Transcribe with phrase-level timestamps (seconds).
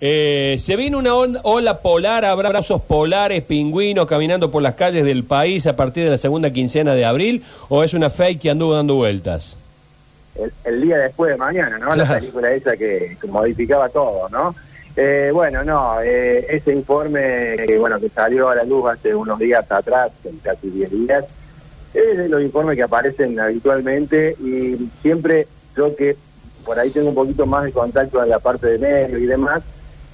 [0.00, 5.24] Eh, se viene una ola polar, habrá osos polares, pingüinos caminando por las calles del
[5.24, 8.76] país a partir de la segunda quincena de abril, o es una fake que anduvo
[8.76, 9.56] dando vueltas.
[10.36, 11.96] el, el día después de mañana, ¿no?
[11.96, 14.54] La película esa que, que modificaba todo, ¿no?
[14.94, 19.36] Eh, bueno, no, eh, ese informe que, bueno, que salió a la luz hace unos
[19.40, 20.12] días atrás,
[20.44, 21.24] casi 10 días,
[21.92, 26.16] es de los informes que aparecen habitualmente y siempre yo que
[26.64, 29.60] por ahí tengo un poquito más de contacto en la parte de medios y demás,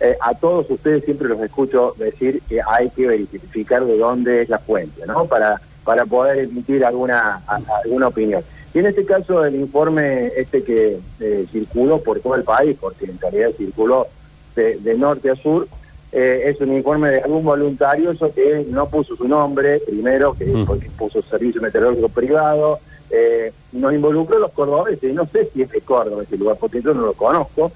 [0.00, 4.48] eh, a todos ustedes siempre los escucho decir que hay que verificar de dónde es
[4.48, 5.26] la fuente, ¿no?
[5.26, 8.42] Para, para poder emitir alguna, a- alguna opinión.
[8.72, 13.04] Y en este caso el informe este que eh, circuló por todo el país, porque
[13.06, 14.08] en realidad circuló
[14.56, 15.68] de, de norte a sur,
[16.10, 20.44] eh, es un informe de algún voluntario eso que no puso su nombre, primero, que
[20.46, 20.64] Mm.
[20.66, 22.78] porque puso servicio meteorológico privado,
[23.10, 26.80] eh, nos involucró los cordobeses, y no sé si es de Córdoba ese lugar, porque
[26.82, 27.70] yo no lo conozco,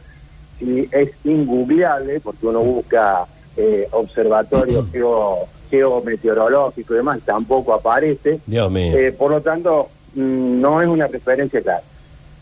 [0.61, 3.25] y es ingoogleable, porque uno busca
[3.57, 8.97] eh, observatorios geo, geometeorológicos y demás, tampoco aparece, Dios mío.
[8.97, 11.83] eh, por lo tanto, mm, no es una referencia clara.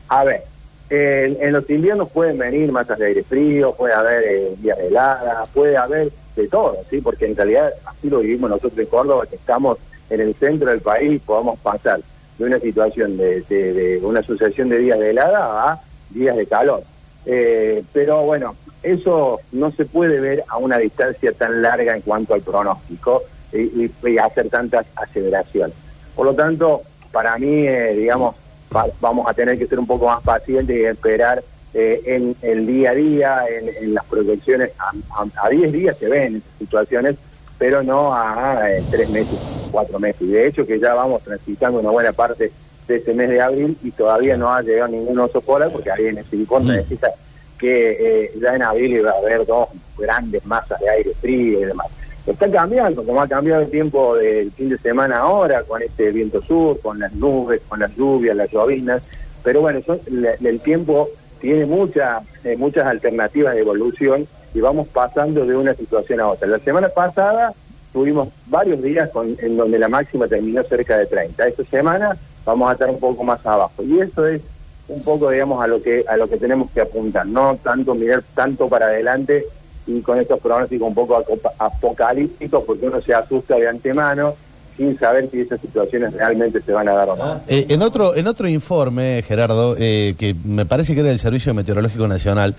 [0.09, 0.43] A ver,
[0.91, 5.49] eh, en los inviernos pueden venir masas de aire frío, puede haber eh, días heladas,
[5.53, 7.01] puede haber de todo, ¿sí?
[7.01, 9.79] Porque en realidad así lo vivimos nosotros en Córdoba, que estamos
[10.11, 12.01] en el centro del país y podamos pasar
[12.39, 16.47] de una situación de, de- de una sucesión de días de helada a días de
[16.47, 16.83] calor.
[17.27, 22.35] Eh, pero bueno, eso no se puede ver a una distancia tan larga en cuanto
[22.35, 25.75] al pronóstico y, y- hacer tantas aceleraciones.
[26.15, 26.83] Por lo tanto,
[27.13, 28.37] para mí, eh, digamos,
[28.75, 31.43] va- vamos a tener que ser un poco más pacientes y esperar
[31.75, 33.45] eh, en el día a día,
[33.81, 34.71] en, las proyecciones.
[34.79, 37.17] A, a- a 10 días se ven situaciones,
[37.59, 39.39] pero no a eh, tres meses,
[39.73, 40.23] cuatro meses.
[40.23, 42.51] Y de hecho que ya vamos transitando una buena parte
[42.89, 46.07] de este mes de abril y todavía no ha llegado ningún oso polar, porque ahí
[46.07, 46.77] en ese informe Mm.
[46.89, 47.11] decía
[47.59, 51.65] que eh, ya en abril iba a haber dos grandes masas de aire frío y
[51.65, 51.87] demás.
[52.27, 56.43] Está cambiando, como ha cambiado el tiempo del fin de semana ahora, con este viento
[56.43, 59.01] sur, con las nubes, con las lluvias, las llovinas,
[59.43, 61.09] pero bueno, son- la- el tiempo
[61.41, 66.47] tiene muchas eh, muchas alternativas de evolución y vamos pasando de una situación a otra.
[66.49, 67.53] La semana pasada
[67.93, 71.47] tuvimos varios días con- en donde la máxima terminó cerca de 30.
[71.47, 72.17] Esta semana
[72.47, 74.41] vamos a estar un poco más abajo y eso es
[74.89, 78.23] un poco, digamos, a lo que a lo que tenemos que apuntar, no tanto mirar
[78.35, 79.45] tanto para adelante
[79.87, 81.23] y con estos pronósticos un poco
[81.59, 84.35] apocalípticos porque uno se asusta de antemano
[84.77, 87.41] sin saber si esas situaciones realmente se van a dar o no.
[87.49, 91.55] Eh, en otro en otro informe, Gerardo, eh, que me parece que era del Servicio
[91.55, 92.55] Meteorológico Nacional,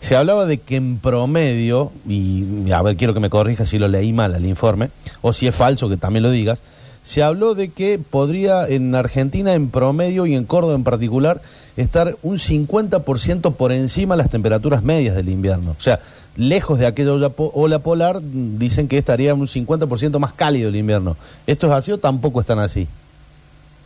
[0.00, 3.86] se hablaba de que en promedio, y a ver, quiero que me corrijas si lo
[3.86, 4.90] leí mal el informe,
[5.20, 6.62] o si es falso, que también lo digas,
[7.02, 11.40] se habló de que podría en Argentina en promedio y en Córdoba en particular
[11.76, 15.74] estar un 50% por encima las temperaturas medias del invierno.
[15.78, 16.00] O sea,
[16.36, 20.76] lejos de aquella ola, po- ola polar, dicen que estaría un 50% más cálido el
[20.76, 21.16] invierno.
[21.46, 22.86] ¿Esto es así o tampoco están así?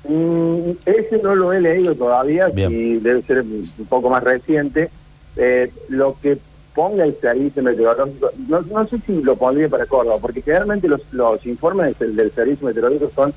[0.08, 4.90] Mm, ese no lo he leído todavía y debe ser un un poco más reciente.
[5.36, 6.38] Eh, lo que
[6.74, 11.00] ponga el servicio meteorológico, no, no sé si lo pondría para Córdoba, porque generalmente los,
[11.12, 13.32] los informes del, del servicio meteorológico son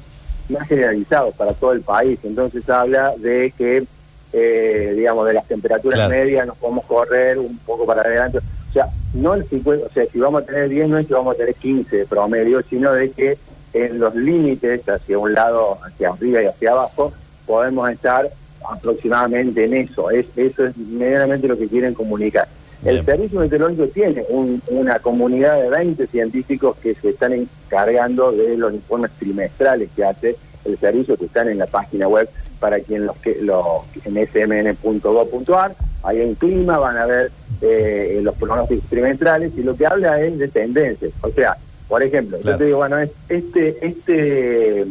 [0.50, 2.20] más generalizados para todo el país.
[2.24, 3.86] Entonces habla de que,
[4.34, 6.10] eh, digamos, de las temperaturas Claro.
[6.10, 8.40] medias nos podemos correr un poco para adelante.
[8.40, 11.14] O sea, no el 50, o sea, si vamos a tener 10 no es que
[11.14, 13.38] vamos a tener 15 de promedio, sino de que
[13.74, 17.14] en los límites, hacia un lado, hacia arriba y hacia abajo,
[17.46, 18.30] podemos estar
[18.70, 20.10] aproximadamente en eso.
[20.10, 22.48] Es, eso es medianamente lo que quieren comunicar.
[22.86, 23.04] El.
[23.06, 28.74] Servicio Meteorológico tiene un- una comunidad de 20 científicos que se están encargando de los
[28.74, 32.30] informes trimestrales que hace el servicio, que están en la página web
[32.60, 33.66] para quien los que los
[34.06, 35.76] en smn.gov.ar.
[36.04, 40.38] Ahí en clima van a ver eh, los pronósticos trimestrales y lo que habla es
[40.38, 41.12] de tendencias.
[41.22, 42.56] O sea, por ejemplo, Claro.
[42.56, 44.86] yo te digo, bueno, es este este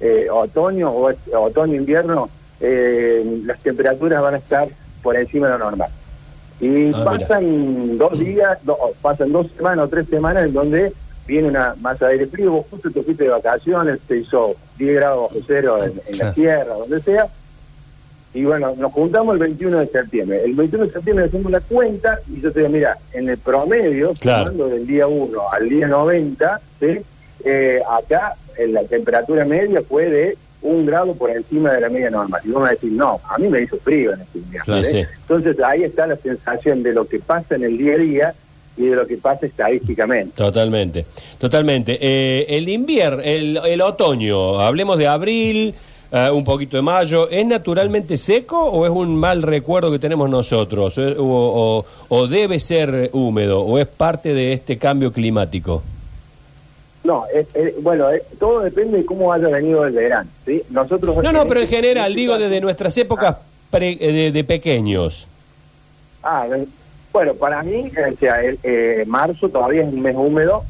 [0.00, 2.28] eh, otoño o otoño-invierno,
[2.60, 4.68] eh, las temperaturas van a estar
[5.02, 5.90] por encima de lo normal.
[6.60, 10.92] Y Ah, pasan dos días, do- pasan dos semanas o tres semanas en donde
[11.26, 14.96] viene una masa de aire frío, vos justo te fuiste de vacaciones, te hizo 10
[14.96, 17.28] grados bajo cero en, en la tierra, donde sea,
[18.34, 20.44] y bueno, nos juntamos el 21 de septiembre.
[20.44, 24.12] El 21 de septiembre hacemos la cuenta y yo te digo, mira, en el promedio,
[24.20, 24.50] Claro.
[24.68, 26.98] del día 1 al día 90, ¿sí?
[27.44, 32.10] Eh, acá en la temperatura media fue de un grado por encima de la media
[32.10, 32.40] normal.
[32.44, 34.64] Y vamos a decir, no, a mí me hizo frío en este invierno.
[34.66, 34.84] Claro, ¿eh?
[34.84, 34.98] sí.
[35.22, 38.34] Entonces ahí está la sensación de lo que pasa en el día a día
[38.76, 40.32] y de lo que pasa estadísticamente.
[40.36, 41.06] Totalmente,
[41.38, 41.98] totalmente.
[42.00, 45.74] Eh, el invierno, el, el otoño, hablemos de abril,
[46.12, 47.28] eh, un poquito de mayo.
[47.30, 50.96] ¿Es naturalmente seco o es un mal recuerdo que tenemos nosotros?
[50.98, 53.60] O, o- o debe ser húmedo?
[53.62, 55.82] ¿O es parte de este cambio climático?
[57.02, 60.28] No, es- es- bueno, es- todo depende de cómo haya venido el verano.
[60.46, 60.62] ¿sí?
[60.70, 63.36] Nosotros No, no, pero en general, digo desde nuestras épocas
[63.70, 65.26] pre- eh, de, de pequeños.
[66.22, 66.68] Ah, ven-
[67.12, 70.64] bueno, para mí, o sea, el, eh, marzo todavía es un mes húmedo,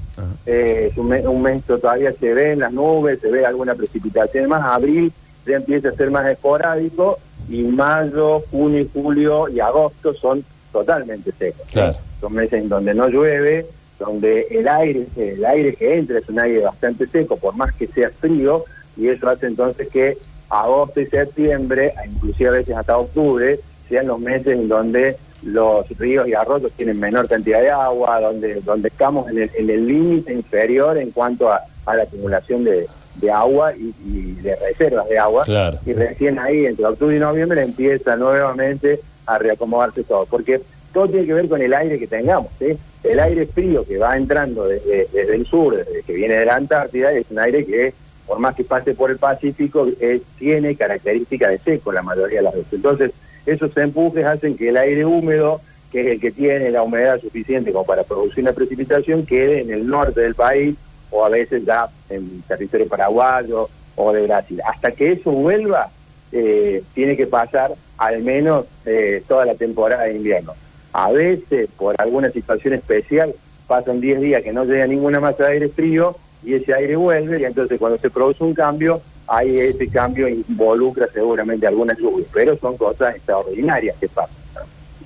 [0.46, 3.74] eh, es un mes, un mes que todavía se ven las nubes, se ve alguna
[3.74, 5.12] precipitación más, abril
[5.46, 7.18] ya empieza a ser más esporádico
[7.48, 11.62] y mayo, junio, julio y agosto son totalmente secos.
[11.66, 11.72] ¿sí?
[11.72, 11.96] Claro.
[12.20, 13.66] Son meses en donde no llueve,
[14.00, 17.86] donde el aire, el aire que entra es un aire bastante seco, por más que
[17.86, 18.64] sea frío,
[18.96, 20.18] y eso hace entonces que
[20.48, 26.26] agosto y septiembre, inclusive a veces hasta octubre, sean los meses en donde los ríos
[26.26, 30.32] y arroyos tienen menor cantidad de agua, donde, donde estamos en el en el límite
[30.32, 35.18] inferior en cuanto a, a la acumulación de, de agua y, y de reservas de
[35.18, 35.44] agua.
[35.44, 35.78] Claro.
[35.86, 40.26] Y recién ahí, entre octubre y noviembre, empieza nuevamente a reacomodarse todo.
[40.26, 40.60] Porque
[40.92, 42.50] todo tiene que ver con el aire que tengamos.
[42.58, 42.76] ¿sí?
[43.02, 46.56] El aire frío que va entrando desde, desde el sur, desde que viene de la
[46.56, 47.94] Antártida, es un aire que,
[48.26, 52.44] por más que pase por el Pacífico, eh, tiene características de seco la mayoría de
[52.44, 52.72] las veces.
[52.72, 53.12] Entonces,
[53.46, 55.60] esos empujes hacen que el aire húmedo,
[55.90, 59.70] que es el que tiene la humedad suficiente como para producir una precipitación, quede en
[59.70, 60.76] el norte del país
[61.10, 64.60] o a veces ya en territorio paraguayo o de Brasil.
[64.64, 65.90] Hasta que eso vuelva,
[66.32, 70.54] eh, tiene que pasar al menos eh, toda la temporada de invierno.
[70.92, 73.34] A veces, por alguna situación especial,
[73.66, 77.40] pasan 10 días que no llega ninguna masa de aire frío y ese aire vuelve
[77.40, 82.56] y entonces cuando se produce un cambio, ahí ese cambio involucra seguramente algunas lluvias, pero
[82.56, 84.36] son cosas extraordinarias que pasan.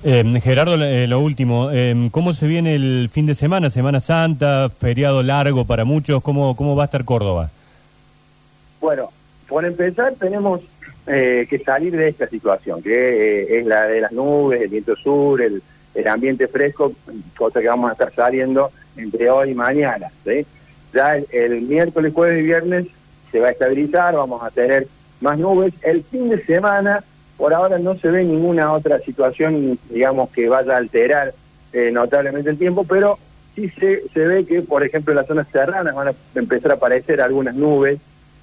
[0.03, 3.69] Eh, Gerardo, eh, lo último, eh, ¿cómo se viene el fin de semana?
[3.69, 7.49] Semana Santa, feriado largo para muchos, ¿cómo, cómo va a estar Córdoba?
[8.79, 9.09] Bueno,
[9.47, 10.61] por empezar tenemos
[11.07, 14.95] eh, que salir de esta situación, que eh, es la de las nubes, el viento
[14.95, 15.61] sur, el,
[15.95, 16.93] el ambiente fresco,
[17.37, 20.11] cosa que vamos a estar saliendo entre hoy y mañana.
[20.93, 22.85] Ya el, el miércoles, jueves y viernes
[23.31, 24.87] se va a estabilizar, vamos a tener
[25.21, 25.73] más nubes.
[25.81, 27.03] El fin de semana,
[27.37, 31.33] por ahora no se ve ninguna otra situación, digamos, que vaya a alterar
[31.73, 33.17] eh, notablemente el tiempo, pero
[33.55, 36.75] sí se, se ve que, por ejemplo, en las zonas serranas van a empezar a
[36.75, 37.99] aparecer algunas nubes,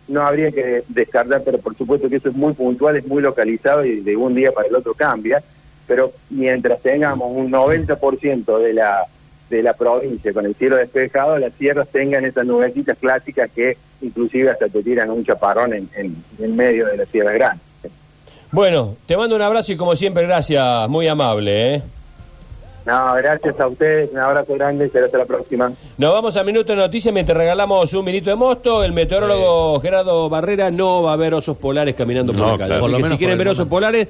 [0.08, 3.84] no habría que descartar, pero por supuesto que eso es muy puntual, es muy localizado
[3.84, 5.42] y de un día para el otro cambia,
[5.92, 9.04] pero mientras tengamos un 90% de la
[9.50, 14.48] de la provincia con el cielo despejado, las sierras tengan esas nubecitas clásicas que inclusive
[14.48, 17.60] hasta te tiran un chaparrón en, en, en medio de la sierra grande.
[18.50, 21.74] Bueno, te mando un abrazo y como siempre, gracias, muy amable.
[21.74, 21.82] ¿eh?
[22.84, 25.70] No, gracias a ustedes, un abrazo grande y será hasta la próxima.
[25.98, 28.82] Nos vamos a Minuto de Noticias mientras regalamos un minuto de mosto.
[28.82, 32.66] El meteorólogo Gerardo Barrera no va a ver osos polares caminando por No, la calle.
[32.66, 32.74] claro.
[32.74, 34.08] Así Por lo que menos si quieren ver osos polares,